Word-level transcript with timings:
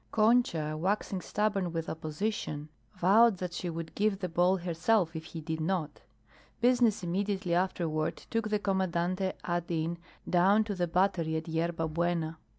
Concha, 0.11 0.75
waxing 0.75 1.21
stubborn 1.21 1.71
with 1.71 1.87
opposition, 1.87 2.69
vowed 2.95 3.37
that 3.37 3.53
she 3.53 3.69
would 3.69 3.93
give 3.93 4.17
the 4.17 4.27
ball 4.27 4.57
herself 4.57 5.15
if 5.15 5.25
he 5.25 5.41
did 5.41 5.61
not. 5.61 6.01
Business 6.59 7.03
immediately 7.03 7.53
afterward 7.53 8.17
took 8.31 8.49
the 8.49 8.57
Commandante 8.57 9.33
ad. 9.43 9.69
in. 9.69 9.99
down 10.27 10.63
to 10.63 10.73
the 10.73 10.87
Battery 10.87 11.35
at 11.37 11.47
Yerba 11.47 11.87
Buena. 11.87 12.39